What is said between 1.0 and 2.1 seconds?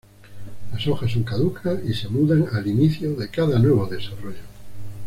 son caducas, y se